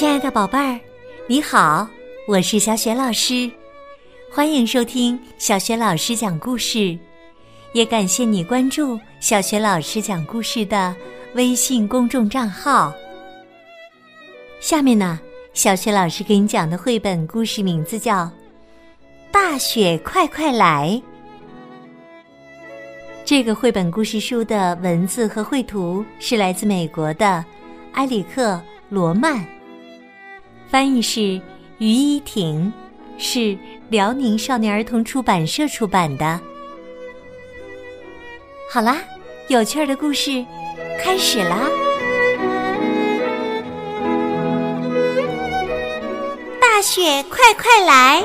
[0.00, 0.80] 亲爱的宝贝儿，
[1.26, 1.86] 你好，
[2.26, 3.50] 我是小雪老师，
[4.32, 6.98] 欢迎收听小雪老师讲故事，
[7.74, 10.96] 也感谢你关注小雪老师讲故事的
[11.34, 12.94] 微信公众账号。
[14.58, 15.20] 下面呢，
[15.52, 18.24] 小雪老师给你讲的绘本故事名字叫
[19.30, 20.98] 《大雪快快来》。
[23.22, 27.44] 这个绘本故事书的文字和绘图是来自美国的
[27.92, 28.54] 埃里克·
[28.88, 29.46] 罗曼。
[30.70, 31.20] 翻译是
[31.78, 32.72] 于依婷，
[33.18, 36.40] 是辽宁少年儿童出版社出版的。
[38.72, 38.98] 好啦，
[39.48, 40.46] 有趣儿的故事
[41.02, 41.68] 开始啦！
[46.60, 48.22] 大雪快快来！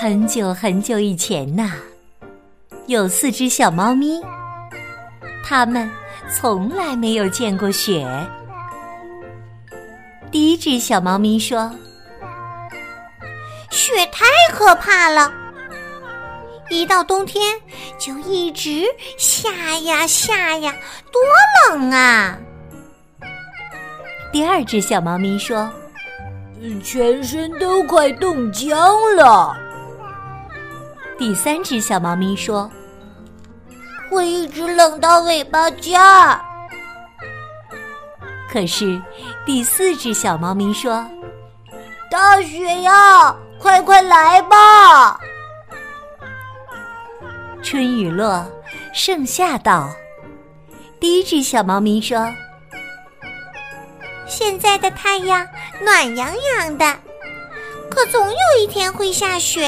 [0.00, 1.72] 很久很久以前呐，
[2.86, 4.18] 有四只小猫咪，
[5.44, 5.90] 它们
[6.34, 8.08] 从来没有见过雪。
[10.32, 11.70] 第一只小猫咪说
[13.70, 15.30] ：“雪太可怕了，
[16.70, 17.54] 一到冬天
[17.98, 18.86] 就一直
[19.18, 20.74] 下呀下呀，
[21.12, 22.38] 多冷啊！”
[24.32, 25.70] 第二只小猫咪说
[26.82, 29.54] ：“全身都快冻僵了。”
[31.18, 32.70] 第三只小猫咪说
[34.10, 36.00] ：“会一直冷到尾巴尖。”
[38.52, 39.00] 可是，
[39.46, 41.08] 第四只小猫咪说
[42.12, 45.18] ：“大雪呀，快快来吧！”
[47.64, 48.44] 春雨落，
[48.92, 49.88] 盛夏到。
[51.00, 52.30] 第一只小猫咪说
[54.28, 55.48] ：“现在的太阳
[55.82, 56.94] 暖洋洋的，
[57.90, 59.66] 可总有一天会下雪，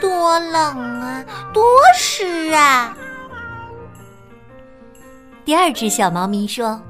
[0.00, 1.62] 多冷啊，多
[1.94, 2.96] 湿啊！”
[5.44, 6.80] 第二只小猫咪说。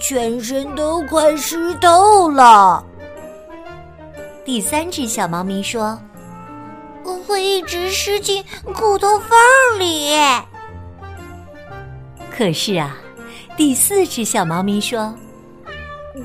[0.00, 2.84] 全身都快湿透了。
[4.44, 5.98] 第三只小猫咪说
[7.04, 9.30] ：“我会一直湿进骨头缝
[9.78, 10.10] 里。”
[12.30, 12.96] 可是啊，
[13.56, 15.14] 第四只小猫咪说：“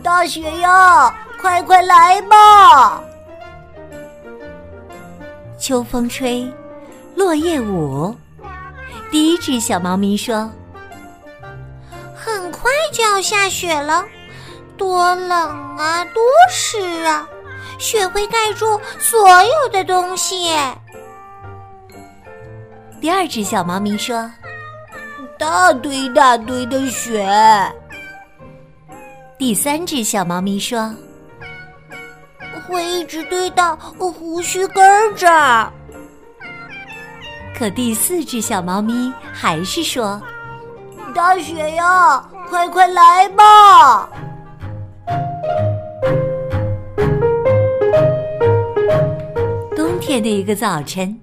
[0.04, 3.02] 大雪呀，快快来吧！”
[5.58, 6.52] 秋风吹，
[7.16, 8.16] 落叶舞。
[9.10, 10.50] 第一只小猫咪说。
[13.14, 14.04] 就要下雪了，
[14.76, 17.28] 多冷啊，多湿啊！
[17.78, 18.66] 雪会盖住
[18.98, 20.52] 所有的东西。
[23.00, 24.28] 第二只小猫咪说
[25.38, 27.24] ：“大堆大堆的雪。”
[29.38, 30.92] 第三只小猫咪说
[32.68, 35.72] ：“会一直堆到胡须根儿这儿。”
[37.56, 40.20] 可第四只小猫咪还是说
[41.14, 44.08] ：“大雪呀！”快快来吧！
[49.76, 51.20] 冬天的一个早晨，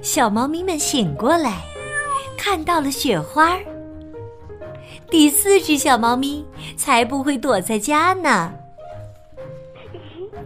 [0.00, 1.58] 小猫咪们醒过来，
[2.38, 3.58] 看到了雪花。
[5.10, 6.42] 第四只小猫咪
[6.78, 8.50] 才不会躲在家呢，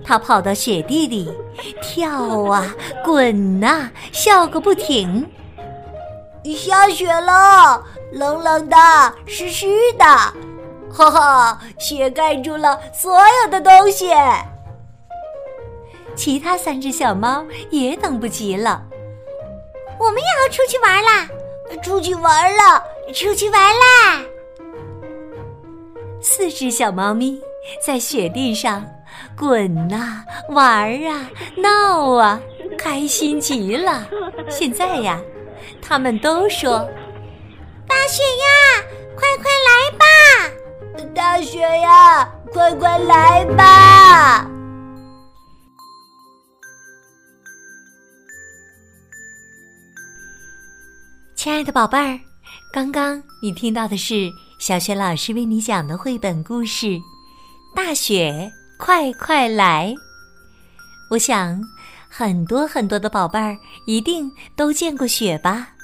[0.05, 1.33] 它跑到雪地里
[1.81, 2.75] 跳啊
[3.05, 5.25] 滚啊，笑个不停。
[6.43, 7.85] 下雪了。
[8.13, 8.77] 冷冷的，
[9.27, 9.67] 湿湿
[9.99, 10.05] 的，
[10.91, 11.61] 哈哈！
[11.79, 14.11] 雪盖住了所有的东西。
[16.17, 18.83] 其他三只小猫也等不及了，
[20.01, 21.29] 我们也要出去玩啦！
[21.83, 22.83] 出去玩了，
[23.13, 24.23] 出去玩啦！
[26.21, 27.41] 四只小猫咪
[27.85, 28.85] 在雪地上
[29.37, 32.41] 滚啊，玩啊，闹啊，
[32.77, 34.09] 开心极了。
[34.49, 35.21] 现在呀，
[35.81, 36.89] 他们都说。
[38.09, 38.49] 大雪呀，
[39.15, 40.07] 快快来吧！
[41.15, 44.49] 大雪呀，快快来吧！
[51.37, 52.19] 亲爱的宝贝儿，
[52.73, 56.87] 刚刚你听到的是小雪老师为你讲的绘本故事
[57.77, 59.93] 《大雪快快来》。
[61.11, 61.63] 我想，
[62.09, 63.55] 很多很多的宝贝儿
[63.85, 65.75] 一定都见过雪吧。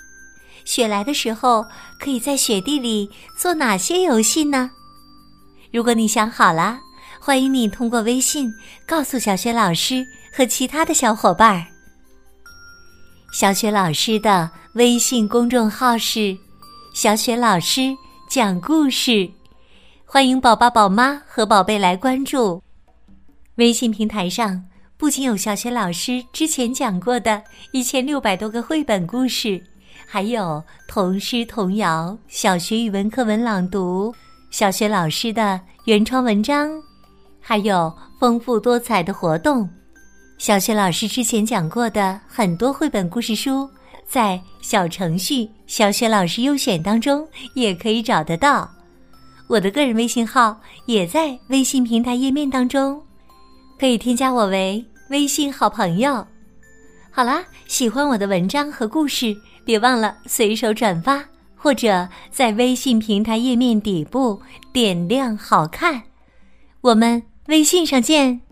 [0.64, 1.66] 雪来的时候，
[2.00, 4.70] 可以在雪地里做哪些游戏呢？
[5.72, 6.78] 如果你想好了，
[7.20, 8.52] 欢迎你通过微信
[8.86, 11.66] 告诉小雪老师和其他的小伙伴儿。
[13.32, 16.36] 小雪老师的微信公众号是
[16.94, 17.94] “小雪老师
[18.28, 19.28] 讲故事”，
[20.06, 22.62] 欢迎宝宝、宝妈和宝贝来关注。
[23.56, 24.64] 微信平台上
[24.96, 29.62] 不仅有小雪老师之前讲过的一千六百多个绘本故事。
[30.14, 34.14] 还有童诗、童谣、小学语文课文朗读、
[34.48, 36.70] 小学老师的原创文章，
[37.40, 39.68] 还有丰富多彩的活动。
[40.38, 43.68] 小学老师之前讲过的很多绘本故事书，
[44.06, 47.26] 在小程序“小学老师优选”当中
[47.56, 48.70] 也可以找得到。
[49.48, 50.56] 我的个人微信号
[50.86, 53.02] 也在微信平台页面当中，
[53.80, 56.24] 可以添加我为微信好朋友。
[57.10, 61.24] 好啦，喜欢我的文章和故事，别忘了随手转发。
[61.64, 66.02] 或者在微信平台页面底部点亮“好看”，
[66.82, 68.43] 我们微信上见。